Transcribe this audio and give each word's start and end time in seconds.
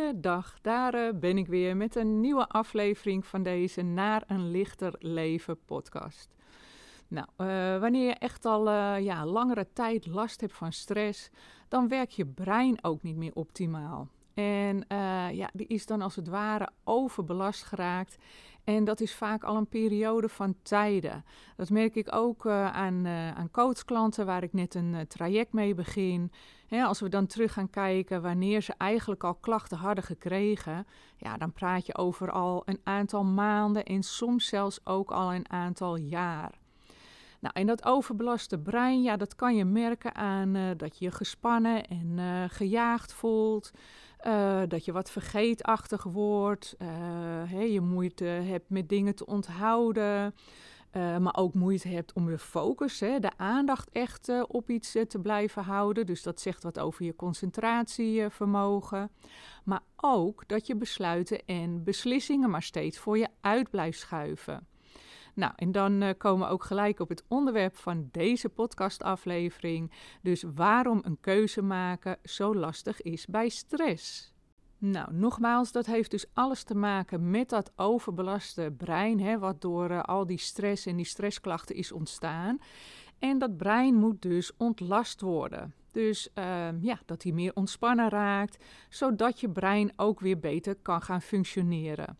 Goeiedag, 0.00 0.58
daar 0.60 0.94
eh, 0.94 1.14
ben 1.14 1.38
ik 1.38 1.46
weer 1.46 1.76
met 1.76 1.96
een 1.96 2.20
nieuwe 2.20 2.48
aflevering 2.48 3.26
van 3.26 3.42
deze 3.42 3.82
Naar 3.82 4.22
een 4.26 4.50
lichter 4.50 4.94
leven 4.98 5.58
podcast. 5.64 6.34
Nou, 7.08 7.26
uh, 7.38 7.80
wanneer 7.80 8.06
je 8.06 8.14
echt 8.14 8.44
al 8.44 8.68
uh, 8.68 8.94
ja, 9.00 9.26
langere 9.26 9.66
tijd 9.72 10.06
last 10.06 10.40
hebt 10.40 10.52
van 10.52 10.72
stress, 10.72 11.30
dan 11.68 11.88
werkt 11.88 12.14
je 12.14 12.26
brein 12.26 12.84
ook 12.84 13.02
niet 13.02 13.16
meer 13.16 13.34
optimaal. 13.34 14.08
En 14.40 14.84
uh, 14.88 15.32
ja, 15.32 15.50
die 15.52 15.66
is 15.66 15.86
dan 15.86 16.02
als 16.02 16.16
het 16.16 16.28
ware 16.28 16.68
overbelast 16.84 17.62
geraakt. 17.62 18.16
En 18.64 18.84
dat 18.84 19.00
is 19.00 19.14
vaak 19.14 19.44
al 19.44 19.56
een 19.56 19.68
periode 19.68 20.28
van 20.28 20.54
tijden. 20.62 21.24
Dat 21.56 21.70
merk 21.70 21.94
ik 21.94 22.14
ook 22.14 22.46
aan, 22.46 23.06
aan 23.06 23.50
coachklanten 23.50 24.26
waar 24.26 24.42
ik 24.42 24.52
net 24.52 24.74
een 24.74 25.06
traject 25.08 25.52
mee 25.52 25.74
begin. 25.74 26.32
als 26.70 27.00
we 27.00 27.08
dan 27.08 27.26
terug 27.26 27.52
gaan 27.52 27.70
kijken 27.70 28.22
wanneer 28.22 28.60
ze 28.60 28.74
eigenlijk 28.78 29.24
al 29.24 29.34
klachten 29.34 29.78
hadden 29.78 30.04
gekregen, 30.04 30.86
ja, 31.16 31.36
dan 31.36 31.52
praat 31.52 31.86
je 31.86 31.96
over 31.96 32.30
al 32.30 32.62
een 32.64 32.80
aantal 32.84 33.24
maanden 33.24 33.84
en 33.84 34.02
soms 34.02 34.46
zelfs 34.46 34.80
ook 34.84 35.10
al 35.10 35.34
een 35.34 35.50
aantal 35.50 35.96
jaar. 35.96 36.59
Nou, 37.40 37.54
en 37.54 37.66
dat 37.66 37.84
overbelaste 37.84 38.58
brein, 38.58 39.02
ja, 39.02 39.16
dat 39.16 39.34
kan 39.34 39.56
je 39.56 39.64
merken 39.64 40.14
aan 40.14 40.54
uh, 40.54 40.70
dat 40.76 40.98
je 40.98 41.04
je 41.04 41.10
gespannen 41.10 41.86
en 41.86 42.16
uh, 42.18 42.44
gejaagd 42.48 43.12
voelt. 43.12 43.70
Uh, 44.26 44.62
dat 44.68 44.84
je 44.84 44.92
wat 44.92 45.10
vergeetachtig 45.10 46.02
wordt. 46.02 46.76
Je 47.50 47.80
moeite 47.80 48.24
hebt 48.24 48.70
met 48.70 48.88
dingen 48.88 49.14
te 49.14 49.26
onthouden. 49.26 50.34
maar 50.92 51.36
ook 51.36 51.54
moeite 51.54 51.88
hebt 51.88 52.12
om 52.12 52.30
je 52.30 52.38
focus, 52.38 53.00
hè, 53.00 53.18
de 53.18 53.30
aandacht 53.36 53.90
echt 53.90 54.46
op 54.46 54.70
iets 54.70 54.92
te 55.08 55.18
blijven 55.22 55.62
houden. 55.62 56.06
Dus 56.06 56.22
dat 56.22 56.40
zegt 56.40 56.62
wat 56.62 56.78
over 56.78 57.04
je 57.04 57.16
concentratievermogen. 57.16 59.10
Maar 59.64 59.82
ook 59.96 60.48
dat 60.48 60.66
je 60.66 60.76
besluiten 60.76 61.44
en 61.46 61.84
beslissingen 61.84 62.50
maar 62.50 62.62
steeds 62.62 62.98
voor 62.98 63.18
je 63.18 63.28
uit 63.40 63.70
blijft 63.70 63.98
schuiven. 63.98 64.66
Nou, 65.40 65.52
en 65.56 65.72
dan 65.72 66.02
uh, 66.02 66.10
komen 66.18 66.46
we 66.46 66.52
ook 66.52 66.64
gelijk 66.64 67.00
op 67.00 67.08
het 67.08 67.24
onderwerp 67.28 67.76
van 67.76 68.08
deze 68.12 68.48
podcastaflevering. 68.48 69.92
Dus 70.22 70.44
waarom 70.54 71.00
een 71.02 71.20
keuze 71.20 71.62
maken 71.62 72.18
zo 72.24 72.54
lastig 72.54 73.02
is 73.02 73.26
bij 73.26 73.48
stress. 73.48 74.32
Nou, 74.78 75.14
nogmaals, 75.14 75.72
dat 75.72 75.86
heeft 75.86 76.10
dus 76.10 76.26
alles 76.32 76.62
te 76.62 76.74
maken 76.74 77.30
met 77.30 77.48
dat 77.48 77.72
overbelaste 77.76 78.74
brein, 78.76 79.20
hè, 79.20 79.38
wat 79.38 79.60
door 79.60 79.90
uh, 79.90 80.02
al 80.02 80.26
die 80.26 80.38
stress 80.38 80.86
en 80.86 80.96
die 80.96 81.04
stressklachten 81.04 81.76
is 81.76 81.92
ontstaan. 81.92 82.58
En 83.18 83.38
dat 83.38 83.56
brein 83.56 83.94
moet 83.94 84.22
dus 84.22 84.56
ontlast 84.56 85.20
worden. 85.20 85.74
Dus 85.92 86.28
uh, 86.34 86.68
ja, 86.80 87.00
dat 87.06 87.22
hij 87.22 87.32
meer 87.32 87.54
ontspannen 87.54 88.08
raakt, 88.08 88.64
zodat 88.88 89.40
je 89.40 89.50
brein 89.50 89.92
ook 89.96 90.20
weer 90.20 90.38
beter 90.38 90.76
kan 90.82 91.02
gaan 91.02 91.22
functioneren. 91.22 92.18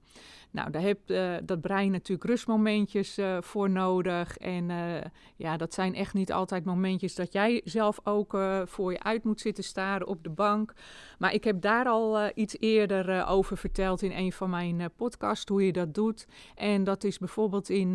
Nou, 0.53 0.71
daar 0.71 0.83
heeft 0.83 1.11
uh, 1.11 1.35
dat 1.45 1.61
brein 1.61 1.91
natuurlijk 1.91 2.29
rustmomentjes 2.29 3.19
uh, 3.19 3.37
voor 3.41 3.71
nodig. 3.71 4.37
En 4.37 4.69
uh, 4.69 4.95
ja, 5.37 5.57
dat 5.57 5.75
zijn 5.75 5.95
echt 5.95 6.15
niet 6.15 6.33
altijd 6.33 6.65
momentjes 6.65 7.15
dat 7.15 7.33
jij 7.33 7.61
zelf 7.65 8.01
ook 8.05 8.39
voor 8.65 8.93
je 8.93 9.03
uit 9.03 9.25
moet 9.25 9.41
zitten 9.41 9.65
staren 9.65 10.07
op 10.07 10.25
de 10.25 10.31
bank. 10.31 10.73
Maar 11.19 11.35
ik 11.35 11.45
heb 11.45 11.61
daar 11.61 11.87
al 11.87 12.31
iets 12.35 12.57
eerder 12.59 13.27
over 13.27 13.57
verteld 13.57 14.03
in 14.03 14.13
een 14.13 14.33
van 14.33 14.51
mijn 14.51 14.91
podcasts, 14.97 15.51
hoe 15.51 15.67
je 15.67 15.73
dat 15.73 15.95
doet. 15.95 16.27
En 16.55 16.85
dat 16.85 17.05
is 17.05 17.19
bijvoorbeeld 17.19 17.69
in 17.69 17.95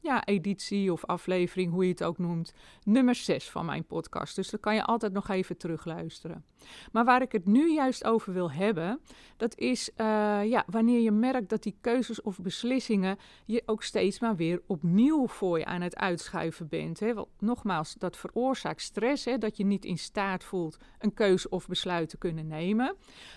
ja, 0.00 0.24
editie 0.24 0.92
of 0.92 1.04
aflevering, 1.04 1.72
hoe 1.72 1.84
je 1.84 1.90
het 1.90 2.04
ook 2.04 2.18
noemt, 2.18 2.54
nummer 2.84 3.14
6 3.14 3.50
van 3.50 3.66
mijn 3.66 3.84
podcast. 3.84 4.36
Dus 4.36 4.50
dan 4.50 4.60
kan 4.60 4.74
je 4.74 4.84
altijd 4.84 5.12
nog 5.12 5.28
even 5.28 5.56
terugluisteren. 5.56 6.44
Maar 6.92 7.04
waar 7.04 7.22
ik 7.22 7.32
het 7.32 7.46
nu 7.46 7.72
juist 7.72 8.04
over 8.04 8.32
wil 8.32 8.50
hebben, 8.50 9.00
dat 9.36 9.58
is 9.58 9.90
ja, 9.96 10.64
wanneer 10.66 11.00
je 11.00 11.10
merkt 11.10 11.48
dat 11.48 11.62
die 11.62 11.76
keuzes 11.88 12.22
of 12.22 12.38
beslissingen 12.40 13.18
je 13.44 13.62
ook 13.66 13.82
steeds 13.82 14.20
maar 14.20 14.36
weer 14.36 14.62
opnieuw 14.66 15.26
voor 15.26 15.58
je 15.58 15.64
aan 15.64 15.80
het 15.80 15.96
uitschuiven 15.96 16.68
bent. 16.68 17.00
Hè? 17.00 17.14
Want 17.14 17.28
nogmaals, 17.38 17.94
dat 17.94 18.16
veroorzaakt 18.16 18.80
stress, 18.80 19.24
hè? 19.24 19.38
dat 19.38 19.56
je 19.56 19.64
niet 19.64 19.84
in 19.84 19.98
staat 19.98 20.44
voelt 20.44 20.78
een 20.98 21.14
keuze 21.14 21.48
of 21.48 21.66
besluit 21.66 22.08
te 22.08 22.18
kunnen 22.18 22.46
nemen. 22.46 22.94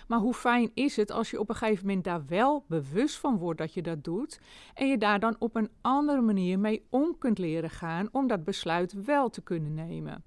Maar 0.08 0.18
hoe 0.18 0.34
fijn 0.34 0.70
is 0.74 0.96
het 0.96 1.10
als 1.10 1.30
je 1.30 1.40
op 1.40 1.48
een 1.48 1.54
gegeven 1.54 1.86
moment 1.86 2.04
daar 2.04 2.26
wel 2.26 2.64
bewust 2.68 3.16
van 3.16 3.38
wordt 3.38 3.58
dat 3.58 3.74
je 3.74 3.82
dat 3.82 4.04
doet 4.04 4.40
en 4.74 4.88
je 4.88 4.98
daar 4.98 5.20
dan 5.20 5.36
op 5.38 5.56
een 5.56 5.70
andere 5.80 6.20
manier 6.20 6.58
mee 6.58 6.86
om 6.90 7.18
kunt 7.18 7.38
leren 7.38 7.70
gaan 7.70 8.08
om 8.12 8.26
dat 8.26 8.44
besluit 8.44 9.04
wel 9.04 9.30
te 9.30 9.42
kunnen 9.42 9.74
nemen 9.74 10.24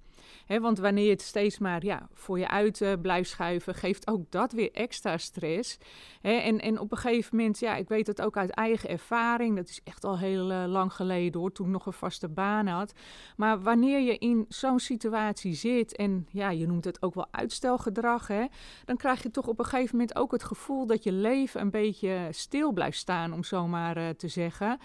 want 0.47 0.79
wanneer 0.79 1.03
je 1.03 1.09
het 1.09 1.21
steeds 1.21 1.57
maar 1.57 1.85
ja, 1.85 2.07
voor 2.13 2.39
je 2.39 2.47
uit 2.47 2.81
uh, 2.81 2.93
blijft 3.01 3.29
schuiven, 3.29 3.75
geeft 3.75 4.07
ook 4.07 4.31
dat 4.31 4.51
weer 4.51 4.71
extra 4.71 5.17
stress. 5.17 5.77
en, 6.21 6.59
en 6.59 6.79
op 6.79 6.91
een 6.91 6.97
gegeven 6.97 7.35
moment, 7.35 7.59
ja, 7.59 7.75
ik 7.75 7.87
weet 7.87 8.07
het 8.07 8.21
ook 8.21 8.37
uit 8.37 8.49
eigen 8.49 8.89
ervaring, 8.89 9.55
dat 9.55 9.69
is 9.69 9.81
echt 9.83 10.03
al 10.03 10.17
heel 10.17 10.51
uh, 10.51 10.63
lang 10.67 10.93
geleden 10.93 11.39
hoor, 11.39 11.51
toen 11.51 11.65
ik 11.65 11.71
nog 11.71 11.85
een 11.85 11.93
vaste 11.93 12.29
baan 12.29 12.67
had. 12.67 12.93
Maar 13.37 13.61
wanneer 13.61 13.99
je 13.99 14.17
in 14.17 14.45
zo'n 14.49 14.79
situatie 14.79 15.53
zit 15.53 15.95
en 15.95 16.27
ja, 16.31 16.49
je 16.49 16.67
noemt 16.67 16.85
het 16.85 17.01
ook 17.01 17.13
wel 17.13 17.27
uitstelgedrag, 17.31 18.27
hè, 18.27 18.45
dan 18.85 18.97
krijg 18.97 19.23
je 19.23 19.31
toch 19.31 19.47
op 19.47 19.59
een 19.59 19.65
gegeven 19.65 19.97
moment 19.97 20.15
ook 20.15 20.31
het 20.31 20.43
gevoel 20.43 20.85
dat 20.85 21.03
je 21.03 21.11
leven 21.11 21.61
een 21.61 21.71
beetje 21.71 22.27
stil 22.31 22.71
blijft 22.71 22.97
staan, 22.97 23.33
om 23.33 23.43
zo 23.43 23.67
maar 23.67 23.97
uh, 23.97 24.09
te 24.09 24.27
zeggen. 24.27 24.79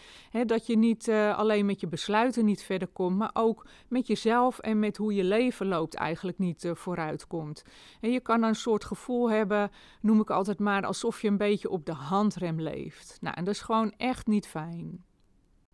dat 0.47 0.67
je 0.67 0.77
niet 0.77 1.11
alleen 1.11 1.67
met 1.67 1.81
je 1.81 1.87
besluiten 1.87 2.45
niet 2.45 2.63
verder 2.63 2.89
komt, 2.89 3.17
maar 3.17 3.31
ook 3.33 3.67
met 3.89 4.07
jezelf 4.07 4.59
en 4.59 4.79
met 4.79 4.97
hoe 4.97 5.15
je 5.15 5.20
leven 5.25 5.49
leven 5.51 5.67
loopt 5.67 5.95
eigenlijk 5.95 6.39
niet 6.39 6.65
uh, 6.65 6.75
vooruit 6.75 7.27
komt. 7.27 7.63
En 8.01 8.13
je 8.13 8.21
kan 8.21 8.43
een 8.43 8.55
soort 8.55 8.85
gevoel 8.85 9.31
hebben, 9.31 9.71
noem 10.01 10.21
ik 10.21 10.31
altijd 10.31 10.59
maar, 10.59 10.87
alsof 10.87 11.23
je 11.23 11.29
een 11.29 11.37
beetje 11.37 11.71
op 11.71 11.87
de 11.87 11.93
handrem 11.93 12.61
leeft. 12.61 13.19
Nou, 13.21 13.37
en 13.37 13.45
dat 13.45 13.55
is 13.55 13.61
gewoon 13.61 13.93
echt 13.97 14.27
niet 14.27 14.47
fijn. 14.47 15.05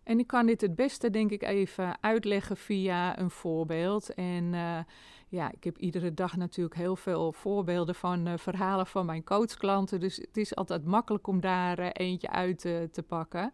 En 0.03 0.19
ik 0.19 0.27
kan 0.27 0.45
dit 0.45 0.61
het 0.61 0.75
beste, 0.75 1.09
denk 1.09 1.31
ik, 1.31 1.43
even 1.43 1.97
uitleggen 2.01 2.57
via 2.57 3.19
een 3.19 3.31
voorbeeld. 3.31 4.13
En 4.13 4.53
uh, 4.53 4.79
ja, 5.27 5.51
ik 5.51 5.63
heb 5.63 5.77
iedere 5.77 6.13
dag 6.13 6.35
natuurlijk 6.35 6.75
heel 6.75 6.95
veel 6.95 7.33
voorbeelden 7.33 7.95
van 7.95 8.27
uh, 8.27 8.33
verhalen 8.37 8.87
van 8.87 9.05
mijn 9.05 9.23
coachklanten. 9.23 9.99
Dus 9.99 10.15
het 10.15 10.37
is 10.37 10.55
altijd 10.55 10.85
makkelijk 10.85 11.27
om 11.27 11.39
daar 11.39 11.79
eentje 11.79 12.29
uit 12.29 12.59
te 12.91 13.03
pakken. 13.07 13.51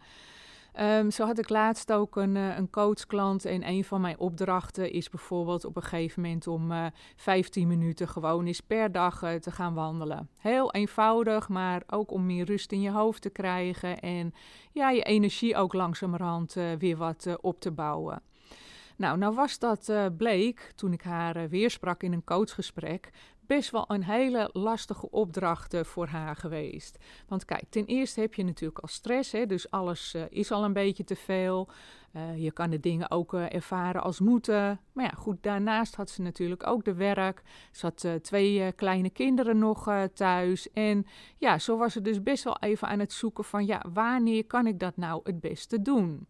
Um, 0.81 1.11
zo 1.11 1.25
had 1.25 1.37
ik 1.37 1.49
laatst 1.49 1.91
ook 1.91 2.15
een, 2.15 2.35
uh, 2.35 2.57
een 2.57 2.69
coachklant 2.69 3.45
en 3.45 3.67
een 3.67 3.83
van 3.83 4.01
mijn 4.01 4.19
opdrachten 4.19 4.91
is 4.91 5.09
bijvoorbeeld 5.09 5.65
op 5.65 5.75
een 5.75 5.81
gegeven 5.81 6.21
moment 6.21 6.47
om 6.47 6.71
uh, 6.71 6.85
eh, 6.85 6.91
15 7.15 7.67
minuten 7.67 8.07
gewoon 8.07 8.45
eens 8.45 8.61
per 8.61 8.91
dag 8.91 9.23
uh, 9.23 9.33
te 9.33 9.51
gaan 9.51 9.73
wandelen. 9.73 10.29
Heel 10.37 10.71
eenvoudig, 10.71 11.49
maar 11.49 11.83
ook 11.87 12.11
om 12.11 12.25
meer 12.25 12.45
rust 12.45 12.71
in 12.71 12.81
je 12.81 12.91
hoofd 12.91 13.21
te 13.21 13.29
krijgen 13.29 13.99
en 13.99 14.33
ja, 14.71 14.89
je 14.89 15.03
energie 15.03 15.55
ook 15.55 15.73
langzamerhand 15.73 16.55
weer 16.77 16.97
wat 16.97 17.37
op 17.41 17.59
te 17.59 17.71
bouwen. 17.71 18.21
Nou, 18.97 19.17
nou 19.17 19.35
was 19.35 19.59
dat 19.59 19.93
bleek 20.17 20.71
toen 20.75 20.93
ik 20.93 21.01
haar 21.01 21.49
weer 21.49 21.69
sprak 21.69 22.03
in 22.03 22.13
een 22.13 22.23
coachgesprek 22.23 23.09
best 23.47 23.71
wel 23.71 23.85
een 23.87 24.03
hele 24.03 24.49
lastige 24.53 25.11
opdracht 25.11 25.75
voor 25.81 26.07
haar 26.07 26.35
geweest. 26.35 26.97
Want 27.27 27.45
kijk, 27.45 27.63
ten 27.69 27.85
eerste 27.85 28.19
heb 28.19 28.33
je 28.33 28.43
natuurlijk 28.43 28.79
al 28.79 28.87
stress, 28.87 29.31
hè, 29.31 29.45
dus 29.45 29.71
alles 29.71 30.13
uh, 30.15 30.23
is 30.29 30.51
al 30.51 30.63
een 30.63 30.73
beetje 30.73 31.03
te 31.03 31.15
veel. 31.15 31.69
Uh, 32.15 32.43
je 32.43 32.51
kan 32.51 32.69
de 32.69 32.79
dingen 32.79 33.11
ook 33.11 33.33
uh, 33.33 33.53
ervaren 33.53 34.03
als 34.03 34.19
moeten. 34.19 34.79
Maar 34.93 35.05
ja, 35.05 35.11
goed, 35.15 35.43
daarnaast 35.43 35.95
had 35.95 36.09
ze 36.09 36.21
natuurlijk 36.21 36.67
ook 36.67 36.85
de 36.85 36.93
werk. 36.93 37.41
Ze 37.71 37.85
had 37.85 38.23
twee 38.23 38.71
kleine 38.71 39.09
kinderen 39.09 39.57
nog 39.57 40.07
thuis. 40.13 40.71
En 40.71 41.05
ja, 41.37 41.59
zo 41.59 41.77
was 41.77 41.93
ze 41.93 42.01
dus 42.01 42.23
best 42.23 42.43
wel 42.43 42.57
even 42.59 42.87
aan 42.87 42.99
het 42.99 43.13
zoeken 43.13 43.43
van, 43.43 43.65
ja, 43.65 43.85
wanneer 43.93 44.45
kan 44.45 44.67
ik 44.67 44.79
dat 44.79 44.97
nou 44.97 45.21
het 45.23 45.39
beste 45.39 45.81
doen? 45.81 46.27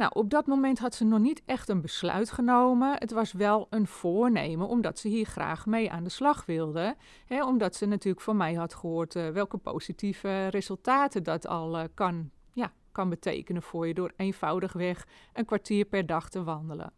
Nou, 0.00 0.12
op 0.14 0.30
dat 0.30 0.46
moment 0.46 0.78
had 0.78 0.94
ze 0.94 1.04
nog 1.04 1.18
niet 1.18 1.42
echt 1.46 1.68
een 1.68 1.80
besluit 1.80 2.30
genomen. 2.30 2.94
Het 2.98 3.10
was 3.10 3.32
wel 3.32 3.66
een 3.70 3.86
voornemen, 3.86 4.68
omdat 4.68 4.98
ze 4.98 5.08
hier 5.08 5.26
graag 5.26 5.66
mee 5.66 5.90
aan 5.90 6.04
de 6.04 6.10
slag 6.10 6.46
wilde. 6.46 6.96
Hè, 7.26 7.44
omdat 7.44 7.76
ze 7.76 7.86
natuurlijk 7.86 8.24
van 8.24 8.36
mij 8.36 8.54
had 8.54 8.74
gehoord 8.74 9.14
uh, 9.14 9.28
welke 9.28 9.56
positieve 9.56 10.46
resultaten 10.46 11.22
dat 11.22 11.46
al 11.46 11.78
uh, 11.78 11.84
kan, 11.94 12.30
ja, 12.52 12.72
kan 12.92 13.08
betekenen 13.08 13.62
voor 13.62 13.86
je 13.86 13.94
door 13.94 14.12
eenvoudigweg 14.16 15.06
een 15.32 15.44
kwartier 15.44 15.84
per 15.84 16.06
dag 16.06 16.30
te 16.30 16.42
wandelen. 16.42 16.92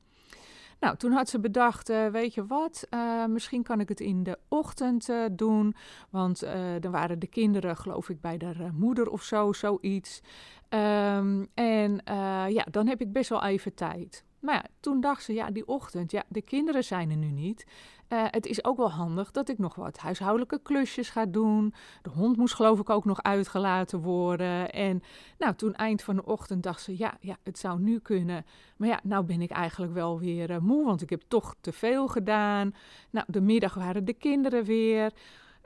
Nou, 0.83 0.97
toen 0.97 1.13
had 1.13 1.29
ze 1.29 1.41
bedacht, 1.41 1.91
uh, 1.91 2.07
weet 2.07 2.35
je 2.35 2.47
wat, 2.47 2.87
uh, 2.91 3.27
misschien 3.27 3.63
kan 3.63 3.81
ik 3.81 3.89
het 3.89 4.01
in 4.01 4.23
de 4.23 4.39
ochtend 4.49 5.09
uh, 5.09 5.25
doen. 5.33 5.75
Want 6.11 6.41
dan 6.81 6.91
waren 6.91 7.19
de 7.19 7.27
kinderen, 7.27 7.77
geloof 7.77 8.09
ik, 8.09 8.21
bij 8.21 8.37
de 8.37 8.71
moeder 8.75 9.11
of 9.11 9.23
zo, 9.23 9.53
zoiets. 9.53 10.21
Um, 10.69 11.49
en 11.55 12.01
ja, 12.49 12.67
dan 12.71 12.87
heb 12.87 13.01
ik 13.01 13.13
best 13.13 13.29
wel 13.29 13.45
even 13.45 13.75
tijd. 13.75 14.25
Maar 14.43 14.55
ja, 14.55 14.65
toen 14.81 15.01
dacht 15.01 15.23
ze, 15.23 15.33
ja, 15.33 15.51
die 15.51 15.67
ochtend, 15.67 16.11
ja, 16.11 16.23
de 16.29 16.43
kinderen 16.43 16.85
zijn 16.85 17.11
er 17.11 17.17
nu 17.17 17.31
niet. 17.31 17.67
Uh, 18.09 18.25
het 18.31 18.47
is 18.47 18.65
ook 18.65 18.77
wel 18.77 18.91
handig 18.91 19.31
dat 19.31 19.49
ik 19.49 19.59
nog 19.59 19.75
wat 19.75 19.99
huishoudelijke 19.99 20.61
klusjes 20.63 21.11
ga 21.11 21.27
doen. 21.27 21.75
De 22.03 22.11
hond 22.11 22.37
moest 22.37 22.55
geloof 22.55 22.81
ik 22.81 22.91
ook 22.91 23.05
nog 23.05 23.23
uitgelaten 23.23 24.01
worden. 24.01 24.73
En 24.73 25.03
nou, 25.39 25.55
toen 25.55 25.75
eind 25.75 26.03
van 26.03 26.17
de 26.17 26.25
ochtend 26.25 26.63
dacht 26.63 26.83
ze, 26.83 26.99
ja, 26.99 27.17
ja 27.21 27.37
het 27.43 27.59
zou 27.59 27.81
nu 27.81 27.99
kunnen. 27.99 28.45
Maar 28.77 28.89
ja, 28.89 29.01
nou 29.03 29.25
ben 29.25 29.41
ik 29.41 29.51
eigenlijk 29.51 29.93
wel 29.93 30.19
weer 30.19 30.51
uh, 30.51 30.59
moe, 30.59 30.85
want 30.85 31.03
ik 31.03 31.11
heb 31.11 31.23
toch 31.29 31.55
te 31.61 31.73
veel 31.73 32.09
gedaan. 32.09 32.75
Nou, 33.11 33.27
de 33.29 33.41
middag 33.41 33.75
waren 33.75 34.05
de 34.05 34.15
kinderen 34.15 34.65
weer. 34.65 35.13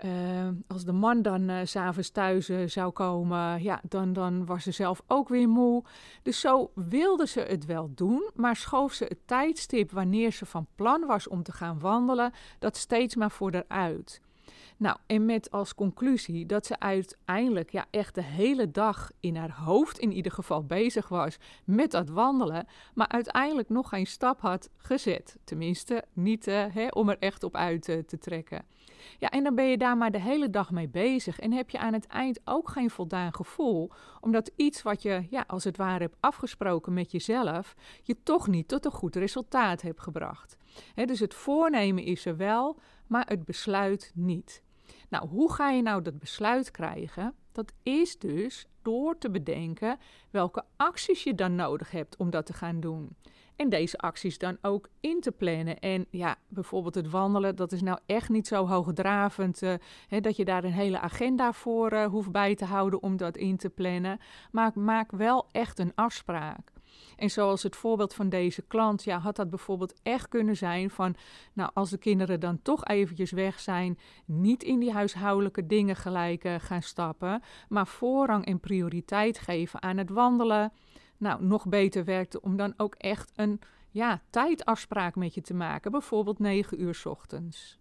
Uh, 0.05 0.49
als 0.67 0.85
de 0.85 0.93
man 0.93 1.23
dan 1.23 1.51
uh, 1.51 1.59
s'avonds 1.65 2.11
thuis 2.11 2.51
uh, 2.51 2.69
zou 2.69 2.91
komen, 2.91 3.63
ja, 3.63 3.81
dan, 3.89 4.13
dan 4.13 4.47
was 4.47 4.63
ze 4.63 4.71
zelf 4.71 5.03
ook 5.07 5.29
weer 5.29 5.49
moe. 5.49 5.85
Dus 6.23 6.41
zo 6.41 6.71
wilde 6.75 7.27
ze 7.27 7.41
het 7.41 7.65
wel 7.65 7.91
doen, 7.95 8.31
maar 8.35 8.57
schoof 8.57 8.93
ze 8.93 9.05
het 9.05 9.19
tijdstip 9.25 9.91
wanneer 9.91 10.33
ze 10.33 10.47
van 10.47 10.67
plan 10.75 11.07
was 11.07 11.29
om 11.29 11.43
te 11.43 11.53
gaan 11.53 11.79
wandelen, 11.79 12.33
dat 12.59 12.77
steeds 12.77 13.15
maar 13.15 13.31
voor 13.31 13.51
eruit. 13.51 14.21
Nou, 14.79 14.97
en 15.07 15.25
met 15.25 15.51
als 15.51 15.75
conclusie 15.75 16.47
dat 16.47 16.67
ze 16.67 16.79
uiteindelijk 16.79 17.71
ja, 17.71 17.87
echt 17.91 18.15
de 18.15 18.23
hele 18.23 18.71
dag 18.71 19.11
in 19.21 19.37
haar 19.37 19.53
hoofd 19.53 19.99
in 19.99 20.13
ieder 20.13 20.33
geval 20.33 20.65
bezig 20.65 21.09
was 21.09 21.37
met 21.65 21.91
dat 21.91 22.09
wandelen, 22.09 22.67
maar 22.95 23.09
uiteindelijk 23.09 23.69
nog 23.69 23.89
geen 23.89 24.07
stap 24.07 24.41
had 24.41 24.71
gezet. 24.77 25.37
Tenminste, 25.45 26.05
niet 26.13 26.49
uh, 26.49 26.65
hè, 26.73 26.87
om 26.87 27.09
er 27.09 27.19
echt 27.19 27.43
op 27.43 27.57
uit 27.57 27.89
uh, 27.89 27.99
te 27.99 28.19
trekken. 28.19 28.65
Ja, 29.19 29.31
en 29.31 29.45
dan 29.45 29.55
ben 29.55 29.65
je 29.65 29.79
daar 29.79 29.97
maar 29.97 30.11
de 30.11 30.21
hele 30.21 30.51
dag 30.51 30.71
mee 30.71 30.89
bezig 30.89 31.39
en 31.39 31.53
heb 31.53 31.71
je 31.71 31.79
aan 31.79 31.93
het 31.93 32.07
eind 32.07 32.41
ook 32.45 32.71
geen 32.71 32.91
voldaan 32.91 33.35
gevoel, 33.35 33.91
omdat 34.21 34.51
iets 34.57 34.83
wat 34.83 35.03
je 35.03 35.27
ja, 35.31 35.45
als 35.47 35.65
het 35.65 35.77
ware 35.77 36.03
hebt 36.03 36.17
afgesproken 36.21 36.93
met 36.93 37.11
jezelf, 37.11 37.75
je 38.03 38.17
toch 38.23 38.49
niet 38.49 38.69
tot 38.69 38.85
een 38.85 38.91
goed 38.91 39.17
resultaat 39.17 39.83
hebt 39.83 40.01
gebracht. 40.01 40.57
Dus 40.95 41.21
het 41.21 41.35
voornemen 41.35 42.05
is 42.05 42.27
er 42.27 42.37
wel, 42.37 42.79
maar 43.07 43.27
het 43.27 43.45
besluit 43.45 44.13
niet. 44.15 44.65
Nou, 45.09 45.29
hoe 45.29 45.53
ga 45.53 45.71
je 45.71 45.83
nou 45.83 46.03
dat 46.03 46.19
besluit 46.19 46.71
krijgen? 46.71 47.35
Dat 47.53 47.73
is 47.83 48.19
dus 48.19 48.67
door 48.83 49.19
te 49.19 49.31
bedenken 49.31 49.99
welke 50.31 50.65
acties 50.77 51.23
je 51.23 51.35
dan 51.35 51.55
nodig 51.55 51.91
hebt 51.91 52.17
om 52.17 52.31
dat 52.31 52.47
te 52.47 52.53
gaan 52.53 52.81
doen. 52.81 53.17
En 53.57 53.69
deze 53.69 53.99
acties 53.99 54.39
dan 54.39 54.59
ook 54.63 54.89
in 55.01 55.21
te 55.21 55.33
plannen. 55.33 55.79
En 55.79 56.07
ja, 56.11 56.37
bijvoorbeeld 56.49 56.95
het 56.95 57.11
wandelen, 57.11 57.57
dat 57.57 57.73
is 57.73 57.83
nou 57.83 57.99
echt 58.07 58.29
niet 58.29 58.47
zo 58.47 58.67
hoogdravend 58.67 59.63
uh, 59.63 59.75
hè, 60.09 60.21
dat 60.21 60.37
je 60.37 60.45
daar 60.45 60.65
een 60.65 60.73
hele 60.73 61.01
agenda 61.01 61.53
voor 61.53 61.93
uh, 61.93 62.07
hoeft 62.07 62.31
bij 62.31 62.55
te 62.55 62.65
houden 62.65 63.03
om 63.03 63.17
dat 63.17 63.37
in 63.37 63.57
te 63.57 63.71
plannen. 63.71 64.19
Maar 64.51 64.71
maak 64.75 65.13
wel 65.13 65.49
echt 65.53 65.79
een 65.79 65.93
afspraak. 65.95 66.73
En 67.17 67.31
zoals 67.31 67.63
het 67.63 67.77
voorbeeld 67.77 68.15
van 68.15 68.29
deze 68.29 68.63
klant, 68.63 69.05
ja, 69.05 69.19
had 69.19 69.37
dat 69.37 69.51
bijvoorbeeld 69.51 69.95
echt 70.03 70.29
kunnen 70.29 70.57
zijn 70.57 70.91
van, 70.91 71.17
nou, 71.53 71.71
als 71.75 71.91
de 71.91 71.99
kinderen 71.99 72.41
dan 72.41 72.63
toch 72.63 72.85
eventjes 72.85 73.31
weg 73.31 73.61
zijn, 73.61 73.99
niet 74.25 74.63
in 74.63 74.79
die 74.79 74.93
huishoudelijke 74.93 75.67
dingen 75.67 75.97
gelijk 75.97 76.45
uh, 76.45 76.55
gaan 76.59 76.83
stappen, 76.83 77.43
maar 77.69 77.87
voorrang 77.87 78.45
en 78.47 78.61
prioriteit 78.61 79.39
geven 79.39 79.83
aan 79.83 79.97
het 79.97 80.11
wandelen. 80.11 80.73
Nou, 81.17 81.45
nog 81.45 81.69
beter 81.69 82.05
werkte 82.05 82.41
om 82.41 82.57
dan 82.57 82.75
ook 82.77 82.95
echt 82.95 83.33
een 83.35 83.61
ja, 83.91 84.23
tijdafspraak 84.31 85.15
met 85.15 85.35
je 85.35 85.41
te 85.41 85.55
maken, 85.55 85.91
bijvoorbeeld 85.91 86.39
9 86.39 86.81
uur 86.81 87.03
ochtends. 87.05 87.79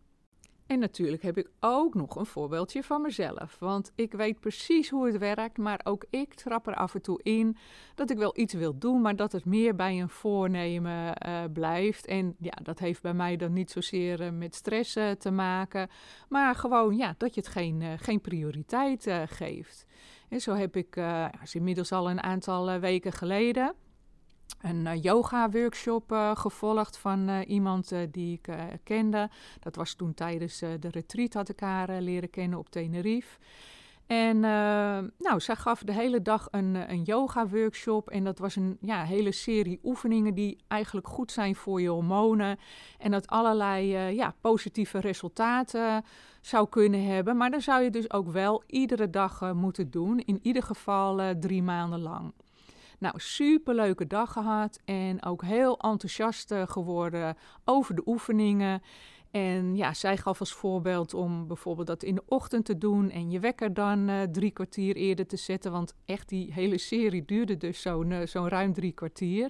En 0.68 0.80
natuurlijk 0.80 1.24
heb 1.24 1.38
ik 1.38 1.50
ook 1.60 1.94
nog 1.94 2.16
een 2.16 2.26
voorbeeldje 2.26 2.84
van 2.84 3.02
mezelf. 3.02 3.60
Want 3.60 3.92
ik 3.96 4.14
weet 4.14 4.40
precies 4.40 4.90
hoe 4.90 5.06
het 5.06 5.18
werkt, 5.18 5.58
maar 5.58 5.80
ook 5.84 6.06
ik 6.10 6.34
trap 6.34 6.68
er 6.68 6.76
af 6.76 6.96
en 6.96 7.02
toe 7.02 7.20
in 7.24 7.58
dat 7.96 8.10
ik 8.10 8.18
wel 8.18 8.38
iets 8.38 8.54
wil 8.54 8.78
doen, 8.78 9.02
maar 9.02 9.16
dat 9.16 9.32
het 9.32 9.46
meer 9.46 9.76
bij 9.76 10.02
een 10.02 10.10
voornemen 10.10 11.18
uh, 11.28 11.44
blijft. 11.54 12.06
En 12.06 12.36
ja, 12.40 12.58
dat 12.64 12.80
heeft 12.80 13.02
bij 13.02 13.14
mij 13.14 13.36
dan 13.36 13.54
niet 13.54 13.72
zozeer 13.72 14.22
uh, 14.22 14.30
met 14.30 14.56
stress 14.56 14.98
uh, 14.98 15.12
te 15.12 15.32
maken, 15.32 15.90
maar 16.30 16.56
gewoon 16.56 16.96
ja, 16.96 17.16
dat 17.18 17.36
je 17.36 17.42
het 17.42 17.50
geen, 17.50 18.00
geen 18.00 18.22
prioriteit 18.22 19.08
geeft. 19.26 19.86
En 20.30 20.42
zo 20.42 20.54
heb 20.54 20.76
ik, 20.76 21.00
is 21.44 21.56
inmiddels 21.56 21.92
al 21.92 22.10
een 22.10 22.24
aantal 22.24 22.80
weken 22.80 23.12
geleden 23.12 23.76
een 24.62 24.86
uh, 24.86 25.02
yoga-workshop 25.02 26.12
uh, 26.12 26.36
gevolgd 26.36 26.98
van 26.98 27.30
uh, 27.30 27.40
iemand 27.48 27.92
die 28.12 28.34
ik 28.34 28.56
kende. 28.84 29.30
Dat 29.60 29.76
was 29.76 29.94
toen 29.94 30.14
tijdens 30.14 30.60
de 30.60 30.90
retreat 30.92 31.34
had 31.34 31.50
ik 31.50 31.60
haar 31.60 32.02
leren 32.02 32.30
kennen 32.30 32.60
op 32.60 32.70
Tenerife. 32.70 33.38
En 34.08 34.40
nou, 35.18 35.40
zij 35.40 35.56
gaf 35.56 35.84
de 35.84 35.94
hele 35.94 36.22
dag 36.22 36.48
een, 36.52 36.92
een 36.92 37.04
yoga-workshop. 37.04 38.10
En 38.10 38.24
dat 38.24 38.40
was 38.40 38.56
een 38.56 38.78
ja, 38.82 39.04
hele 39.04 39.32
serie 39.32 39.80
oefeningen 39.84 40.34
die 40.34 40.58
eigenlijk 40.68 41.08
goed 41.08 41.32
zijn 41.32 41.56
voor 41.56 41.82
je 41.82 41.90
hormonen. 41.90 42.60
En 42.98 43.12
dat 43.12 43.28
allerlei 43.28 43.88
ja, 44.16 44.36
positieve 44.42 45.00
resultaten 45.00 46.04
zou 46.42 46.70
kunnen 46.70 47.06
hebben. 47.06 47.38
Maar 47.38 47.52
dan 47.52 47.62
zou 47.62 47.84
je 47.84 47.90
dus 47.90 48.12
ook 48.12 48.32
wel 48.32 48.64
iedere 48.68 49.10
dag 49.10 49.54
moeten 49.54 49.92
doen. 49.92 50.20
In 50.20 50.40
ieder 50.42 50.64
geval 50.64 51.40
drie 51.40 51.64
maanden 51.64 52.00
lang. 52.02 52.34
Nou, 53.00 53.20
superleuke 53.20 54.08
dag 54.08 54.32
gehad 54.32 54.80
en 54.86 55.24
ook 55.24 55.44
heel 55.44 55.80
enthousiast 55.80 56.52
eh, 56.52 56.68
geworden 56.68 57.38
over 57.66 57.96
de 57.96 58.02
oefeningen. 58.06 58.82
En 59.32 59.76
ja, 59.76 59.94
zij 59.94 60.18
gaf 60.18 60.40
als 60.40 60.54
voorbeeld 60.54 61.14
om 61.14 61.48
bijvoorbeeld 61.48 61.88
dat 61.88 62.04
in 62.04 62.16
de 62.16 62.24
ochtend 62.28 62.66
te 62.66 62.78
doen 62.78 63.10
en 63.10 63.32
je 63.32 63.40
wekker 63.40 63.74
dan 63.74 64.10
uh, 64.10 64.22
drie 64.24 64.52
kwartier 64.52 64.96
eerder 64.96 65.28
te 65.28 65.38
zetten. 65.38 65.72
Want 65.72 65.94
echt 66.06 66.30
die 66.30 66.54
hele 66.54 66.78
serie 66.78 67.26
duurde 67.26 67.58
dus 67.58 67.82
zo'n 67.82 68.12
uh, 68.12 68.24
ruim 68.26 68.74
drie 68.74 68.92
kwartier. 68.92 69.50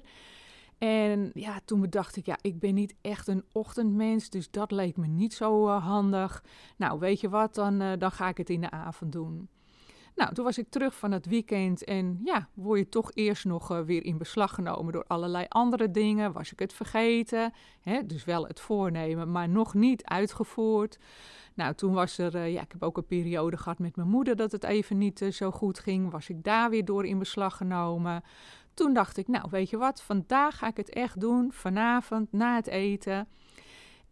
En 0.78 1.30
ja, 1.34 1.60
toen 1.64 1.80
bedacht 1.80 2.16
ik, 2.16 2.26
ja, 2.26 2.38
ik 2.40 2.58
ben 2.58 2.74
niet 2.74 2.94
echt 3.00 3.28
een 3.28 3.44
ochtendmens, 3.52 4.30
dus 4.30 4.50
dat 4.50 4.70
leek 4.70 4.96
me 4.96 5.06
niet 5.06 5.34
zo 5.34 5.68
handig. 5.68 6.44
Nou, 6.76 6.98
weet 6.98 7.20
je 7.20 7.28
wat, 7.28 7.54
dan, 7.54 7.98
dan 7.98 8.10
ga 8.10 8.28
ik 8.28 8.36
het 8.36 8.50
in 8.50 8.60
de 8.60 8.70
avond 8.70 9.12
doen. 9.12 9.48
Nou, 10.16 10.34
toen 10.34 10.44
was 10.44 10.58
ik 10.58 10.70
terug 10.70 10.94
van 10.94 11.12
het 11.12 11.26
weekend 11.26 11.84
en 11.84 12.20
ja, 12.24 12.48
word 12.54 12.78
je 12.78 12.88
toch 12.88 13.10
eerst 13.14 13.44
nog 13.44 13.72
uh, 13.72 13.80
weer 13.80 14.04
in 14.04 14.18
beslag 14.18 14.54
genomen 14.54 14.92
door 14.92 15.04
allerlei 15.06 15.46
andere 15.48 15.90
dingen. 15.90 16.32
Was 16.32 16.52
ik 16.52 16.58
het 16.58 16.72
vergeten? 16.72 17.52
Hè? 17.80 18.06
Dus 18.06 18.24
wel 18.24 18.46
het 18.46 18.60
voornemen, 18.60 19.30
maar 19.30 19.48
nog 19.48 19.74
niet 19.74 20.04
uitgevoerd. 20.04 20.98
Nou, 21.54 21.74
toen 21.74 21.92
was 21.92 22.18
er, 22.18 22.34
uh, 22.34 22.52
ja, 22.52 22.62
ik 22.62 22.72
heb 22.72 22.82
ook 22.82 22.96
een 22.96 23.06
periode 23.06 23.56
gehad 23.56 23.78
met 23.78 23.96
mijn 23.96 24.08
moeder 24.08 24.36
dat 24.36 24.52
het 24.52 24.64
even 24.64 24.98
niet 24.98 25.20
uh, 25.20 25.32
zo 25.32 25.50
goed 25.50 25.78
ging. 25.78 26.10
Was 26.10 26.28
ik 26.28 26.44
daar 26.44 26.70
weer 26.70 26.84
door 26.84 27.06
in 27.06 27.18
beslag 27.18 27.56
genomen. 27.56 28.22
Toen 28.74 28.94
dacht 28.94 29.16
ik, 29.16 29.28
nou, 29.28 29.46
weet 29.50 29.70
je 29.70 29.76
wat, 29.76 30.02
vandaag 30.02 30.58
ga 30.58 30.66
ik 30.66 30.76
het 30.76 30.90
echt 30.90 31.20
doen, 31.20 31.52
vanavond 31.52 32.32
na 32.32 32.54
het 32.54 32.66
eten. 32.66 33.28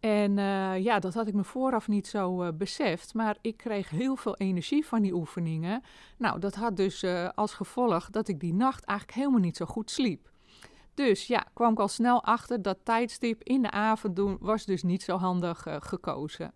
En 0.05 0.37
uh, 0.37 0.83
ja, 0.83 0.99
dat 0.99 1.13
had 1.13 1.27
ik 1.27 1.33
me 1.33 1.43
vooraf 1.43 1.87
niet 1.87 2.07
zo 2.07 2.43
uh, 2.43 2.49
beseft. 2.53 3.13
Maar 3.13 3.37
ik 3.41 3.57
kreeg 3.57 3.89
heel 3.89 4.15
veel 4.15 4.35
energie 4.37 4.85
van 4.85 5.01
die 5.01 5.13
oefeningen. 5.13 5.83
Nou, 6.17 6.39
dat 6.39 6.55
had 6.55 6.77
dus 6.77 7.03
uh, 7.03 7.29
als 7.35 7.53
gevolg 7.53 8.09
dat 8.09 8.27
ik 8.27 8.39
die 8.39 8.53
nacht 8.53 8.83
eigenlijk 8.83 9.17
helemaal 9.17 9.39
niet 9.39 9.57
zo 9.57 9.65
goed 9.65 9.91
sliep. 9.91 10.29
Dus 10.93 11.27
ja, 11.27 11.45
kwam 11.53 11.71
ik 11.71 11.79
al 11.79 11.87
snel 11.87 12.23
achter 12.23 12.61
dat 12.61 12.77
tijdstip 12.83 13.43
in 13.43 13.61
de 13.61 13.71
avond 13.71 14.15
doen 14.15 14.37
was 14.39 14.65
dus 14.65 14.83
niet 14.83 15.03
zo 15.03 15.17
handig 15.17 15.67
gekozen. 15.79 16.53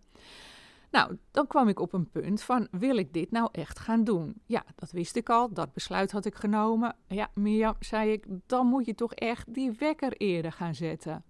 Nou, 0.90 1.16
dan 1.30 1.46
kwam 1.46 1.68
ik 1.68 1.80
op 1.80 1.92
een 1.92 2.10
punt 2.10 2.42
van, 2.42 2.68
wil 2.70 2.96
ik 2.96 3.12
dit 3.12 3.30
nou 3.30 3.48
echt 3.52 3.78
gaan 3.78 4.04
doen? 4.04 4.34
Ja, 4.46 4.64
dat 4.74 4.90
wist 4.90 5.16
ik 5.16 5.28
al, 5.28 5.52
dat 5.52 5.72
besluit 5.72 6.12
had 6.12 6.24
ik 6.24 6.34
genomen. 6.34 6.96
Ja, 7.06 7.30
Mirjam, 7.34 7.76
zei 7.78 8.12
ik, 8.12 8.26
dan 8.46 8.66
moet 8.66 8.86
je 8.86 8.94
toch 8.94 9.14
echt 9.14 9.54
die 9.54 9.72
wekker 9.72 10.12
eerder 10.12 10.52
gaan 10.52 10.74
zetten. 10.74 11.24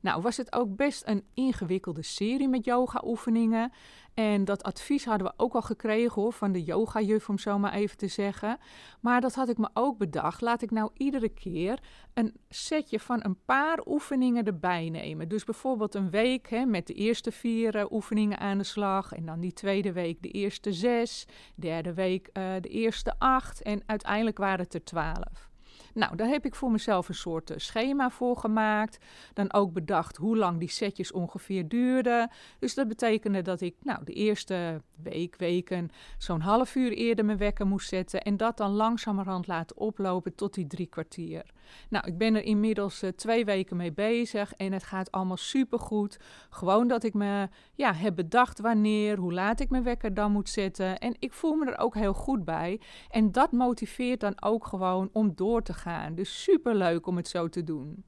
Nou, 0.00 0.22
was 0.22 0.36
het 0.36 0.52
ook 0.52 0.76
best 0.76 1.02
een 1.06 1.24
ingewikkelde 1.34 2.02
serie 2.02 2.48
met 2.48 2.64
yoga-oefeningen. 2.64 3.72
En 4.14 4.44
dat 4.44 4.62
advies 4.62 5.04
hadden 5.04 5.26
we 5.26 5.32
ook 5.36 5.54
al 5.54 5.62
gekregen 5.62 6.22
hoor, 6.22 6.32
van 6.32 6.52
de 6.52 6.62
yoga-juf, 6.62 7.28
om 7.28 7.38
zo 7.38 7.58
maar 7.58 7.72
even 7.72 7.96
te 7.96 8.06
zeggen. 8.08 8.58
Maar 9.00 9.20
dat 9.20 9.34
had 9.34 9.48
ik 9.48 9.58
me 9.58 9.68
ook 9.72 9.98
bedacht. 9.98 10.40
Laat 10.40 10.62
ik 10.62 10.70
nou 10.70 10.90
iedere 10.96 11.28
keer 11.28 11.78
een 12.14 12.34
setje 12.48 13.00
van 13.00 13.24
een 13.24 13.36
paar 13.44 13.86
oefeningen 13.86 14.44
erbij 14.44 14.88
nemen. 14.88 15.28
Dus 15.28 15.44
bijvoorbeeld 15.44 15.94
een 15.94 16.10
week 16.10 16.48
hè, 16.50 16.64
met 16.64 16.86
de 16.86 16.94
eerste 16.94 17.32
vier 17.32 17.76
uh, 17.76 17.90
oefeningen 17.90 18.38
aan 18.38 18.58
de 18.58 18.64
slag. 18.64 19.12
En 19.12 19.26
dan 19.26 19.40
die 19.40 19.52
tweede 19.52 19.92
week 19.92 20.22
de 20.22 20.30
eerste 20.30 20.72
zes. 20.72 21.26
Derde 21.54 21.94
week 21.94 22.30
uh, 22.32 22.52
de 22.60 22.68
eerste 22.68 23.14
acht. 23.18 23.62
En 23.62 23.82
uiteindelijk 23.86 24.38
waren 24.38 24.64
het 24.64 24.74
er 24.74 24.84
twaalf. 24.84 25.48
Nou, 25.94 26.16
daar 26.16 26.28
heb 26.28 26.44
ik 26.44 26.54
voor 26.54 26.70
mezelf 26.70 27.08
een 27.08 27.14
soort 27.14 27.50
uh, 27.50 27.56
schema 27.56 28.10
voor 28.10 28.36
gemaakt. 28.36 28.98
Dan 29.32 29.52
ook 29.52 29.72
bedacht 29.72 30.16
hoe 30.16 30.36
lang 30.36 30.58
die 30.58 30.70
setjes 30.70 31.12
ongeveer 31.12 31.68
duurden. 31.68 32.30
Dus 32.58 32.74
dat 32.74 32.88
betekende 32.88 33.42
dat 33.42 33.60
ik 33.60 33.74
nou, 33.82 34.04
de 34.04 34.12
eerste 34.12 34.82
week, 35.02 35.36
weken 35.36 35.90
zo'n 36.18 36.40
half 36.40 36.74
uur 36.74 36.92
eerder 36.92 37.24
mijn 37.24 37.38
wekker 37.38 37.66
moest 37.66 37.88
zetten. 37.88 38.22
En 38.22 38.36
dat 38.36 38.56
dan 38.56 38.70
langzamerhand 38.70 39.46
laten 39.46 39.76
oplopen 39.76 40.34
tot 40.34 40.54
die 40.54 40.66
drie 40.66 40.86
kwartier. 40.86 41.44
Nou, 41.88 42.06
ik 42.06 42.18
ben 42.18 42.34
er 42.34 42.42
inmiddels 42.42 43.02
uh, 43.02 43.10
twee 43.10 43.44
weken 43.44 43.76
mee 43.76 43.92
bezig 43.92 44.54
en 44.54 44.72
het 44.72 44.84
gaat 44.84 45.10
allemaal 45.10 45.36
supergoed. 45.36 46.18
Gewoon 46.50 46.88
dat 46.88 47.04
ik 47.04 47.14
me 47.14 47.48
ja, 47.74 47.94
heb 47.94 48.16
bedacht 48.16 48.60
wanneer, 48.60 49.18
hoe 49.18 49.32
laat 49.32 49.60
ik 49.60 49.70
mijn 49.70 49.82
wekker 49.82 50.14
dan 50.14 50.32
moet 50.32 50.48
zetten. 50.48 50.98
En 50.98 51.14
ik 51.18 51.32
voel 51.32 51.54
me 51.54 51.70
er 51.70 51.78
ook 51.78 51.94
heel 51.94 52.14
goed 52.14 52.44
bij. 52.44 52.80
En 53.10 53.32
dat 53.32 53.52
motiveert 53.52 54.20
dan 54.20 54.42
ook 54.42 54.66
gewoon 54.66 55.10
om 55.12 55.32
door 55.34 55.62
te 55.62 55.74
gaan. 55.74 56.14
Dus 56.14 56.42
super 56.42 56.74
leuk 56.74 57.06
om 57.06 57.16
het 57.16 57.28
zo 57.28 57.48
te 57.48 57.64
doen. 57.64 58.04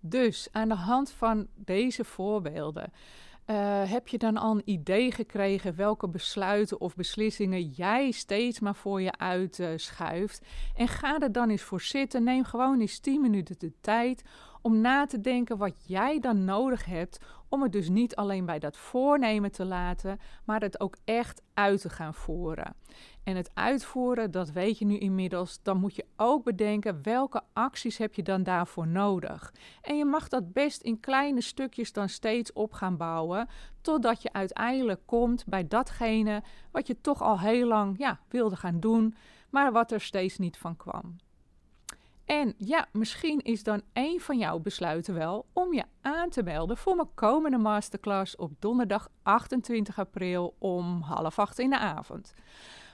Dus 0.00 0.48
aan 0.52 0.68
de 0.68 0.74
hand 0.74 1.10
van 1.10 1.46
deze 1.54 2.04
voorbeelden 2.04 2.92
uh, 3.46 3.90
heb 3.90 4.08
je 4.08 4.18
dan 4.18 4.36
al 4.36 4.54
een 4.54 4.62
idee 4.64 5.12
gekregen 5.12 5.76
welke 5.76 6.08
besluiten 6.08 6.80
of 6.80 6.94
beslissingen 6.94 7.62
jij 7.62 8.10
steeds 8.10 8.60
maar 8.60 8.74
voor 8.74 9.02
je 9.02 9.18
uitschuift? 9.18 10.46
En 10.76 10.88
ga 10.88 11.20
er 11.20 11.32
dan 11.32 11.50
eens 11.50 11.62
voor 11.62 11.80
zitten. 11.80 12.24
Neem 12.24 12.44
gewoon 12.44 12.80
eens 12.80 12.98
10 12.98 13.20
minuten 13.20 13.58
de 13.58 13.72
tijd 13.80 14.22
om 14.62 14.80
na 14.80 15.06
te 15.06 15.20
denken 15.20 15.56
wat 15.56 15.86
jij 15.86 16.20
dan 16.20 16.44
nodig 16.44 16.84
hebt 16.84 17.18
om 17.48 17.62
het 17.62 17.72
dus 17.72 17.88
niet 17.88 18.16
alleen 18.16 18.46
bij 18.46 18.58
dat 18.58 18.76
voornemen 18.76 19.52
te 19.52 19.64
laten, 19.64 20.20
maar 20.44 20.60
het 20.60 20.80
ook 20.80 20.96
echt 21.04 21.42
uit 21.54 21.80
te 21.80 21.88
gaan 21.88 22.14
voeren. 22.14 22.74
En 23.24 23.36
het 23.36 23.50
uitvoeren, 23.54 24.30
dat 24.30 24.50
weet 24.50 24.78
je 24.78 24.84
nu 24.84 24.98
inmiddels, 24.98 25.62
dan 25.62 25.80
moet 25.80 25.96
je 25.96 26.06
ook 26.16 26.44
bedenken 26.44 27.02
welke 27.02 27.42
acties 27.52 27.98
heb 27.98 28.14
je 28.14 28.22
dan 28.22 28.42
daarvoor 28.42 28.86
nodig. 28.86 29.54
En 29.82 29.96
je 29.96 30.04
mag 30.04 30.28
dat 30.28 30.52
best 30.52 30.82
in 30.82 31.00
kleine 31.00 31.40
stukjes 31.40 31.92
dan 31.92 32.08
steeds 32.08 32.52
op 32.52 32.72
gaan 32.72 32.96
bouwen, 32.96 33.48
totdat 33.80 34.22
je 34.22 34.32
uiteindelijk 34.32 35.00
komt 35.04 35.44
bij 35.46 35.68
datgene 35.68 36.42
wat 36.70 36.86
je 36.86 37.00
toch 37.00 37.22
al 37.22 37.40
heel 37.40 37.66
lang 37.66 37.98
ja, 37.98 38.20
wilde 38.28 38.56
gaan 38.56 38.80
doen, 38.80 39.14
maar 39.50 39.72
wat 39.72 39.92
er 39.92 40.00
steeds 40.00 40.38
niet 40.38 40.58
van 40.58 40.76
kwam. 40.76 41.16
En 42.32 42.54
ja, 42.58 42.86
misschien 42.92 43.40
is 43.40 43.62
dan 43.62 43.82
een 43.92 44.20
van 44.20 44.38
jouw 44.38 44.58
besluiten 44.58 45.14
wel 45.14 45.46
om 45.52 45.74
je 45.74 45.84
aan 46.00 46.28
te 46.28 46.42
melden 46.42 46.76
voor 46.76 46.96
mijn 46.96 47.14
komende 47.14 47.58
masterclass 47.58 48.36
op 48.36 48.52
donderdag 48.58 49.08
28 49.22 49.98
april 49.98 50.54
om 50.58 51.00
half 51.00 51.38
acht 51.38 51.58
in 51.58 51.70
de 51.70 51.78
avond. 51.78 52.34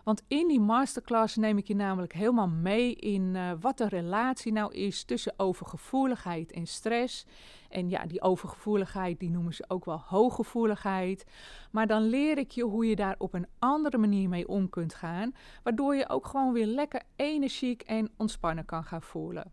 Want 0.09 0.23
in 0.29 0.49
die 0.49 0.61
masterclass 0.61 1.37
neem 1.37 1.59
ik 1.59 1.67
je 1.67 1.75
namelijk 1.75 2.13
helemaal 2.13 2.49
mee 2.49 2.95
in 2.95 3.35
uh, 3.35 3.51
wat 3.61 3.79
de 3.79 3.89
relatie 3.89 4.53
nou 4.53 4.75
is 4.75 5.05
tussen 5.05 5.35
overgevoeligheid 5.37 6.53
en 6.53 6.67
stress. 6.67 7.27
En 7.69 7.89
ja, 7.89 8.07
die 8.07 8.23
overgevoeligheid, 8.23 9.21
die 9.21 9.31
noemen 9.31 9.55
ze 9.55 9.65
ook 9.67 9.85
wel 9.85 10.03
hooggevoeligheid. 10.07 11.25
Maar 11.71 11.87
dan 11.87 12.03
leer 12.03 12.39
ik 12.39 12.51
je 12.51 12.63
hoe 12.63 12.87
je 12.87 12.97
daar 12.97 13.15
op 13.19 13.35
een 13.35 13.47
andere 13.59 13.99
manier 13.99 14.29
mee 14.29 14.49
om 14.49 14.69
kunt 14.69 14.95
gaan, 14.95 15.35
waardoor 15.63 15.97
je 15.97 16.09
ook 16.09 16.27
gewoon 16.27 16.53
weer 16.53 16.67
lekker 16.67 17.03
energiek 17.17 17.83
en 17.83 18.11
ontspannen 18.17 18.65
kan 18.65 18.85
gaan 18.85 19.03
voelen. 19.03 19.53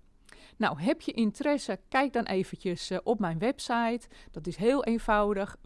Nou, 0.58 0.82
heb 0.82 1.02
je 1.02 1.12
interesse? 1.12 1.80
Kijk 1.90 2.14
dan 2.14 2.24
eventjes 2.24 2.92
uh, 2.92 2.98
op 3.04 3.20
mijn 3.20 3.40
website. 3.40 4.08
Dat 4.32 4.48
is 4.48 4.56
heel 4.56 4.84
eenvoudig: 4.84 5.58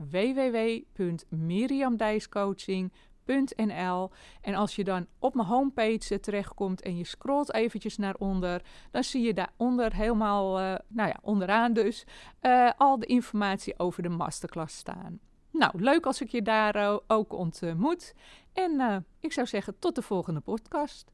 en 4.41 4.55
als 4.55 4.75
je 4.75 4.83
dan 4.83 5.07
op 5.19 5.33
mijn 5.33 5.48
homepage 5.48 6.19
terechtkomt 6.19 6.81
en 6.81 6.98
je 6.98 7.03
scrolt 7.03 7.53
eventjes 7.53 7.98
naar 7.98 8.15
onder, 8.17 8.62
dan 8.91 9.03
zie 9.03 9.21
je 9.21 9.33
daaronder 9.33 9.95
helemaal, 9.95 10.59
uh, 10.59 10.75
nou 10.88 11.07
ja, 11.07 11.17
onderaan 11.21 11.74
dus, 11.74 12.05
uh, 12.41 12.71
al 12.77 13.00
de 13.00 13.05
informatie 13.05 13.79
over 13.79 14.03
de 14.03 14.09
masterclass 14.09 14.77
staan. 14.77 15.19
Nou, 15.51 15.81
leuk 15.81 16.05
als 16.05 16.21
ik 16.21 16.29
je 16.29 16.41
daar 16.41 16.75
uh, 16.75 16.98
ook 17.07 17.33
ontmoet. 17.33 18.13
En 18.53 19.05
ik 19.19 19.33
zou 19.33 19.48
zeggen, 19.48 19.79
tot 19.79 19.95
de 19.95 20.01
volgende 20.01 20.39
podcast. 20.39 21.12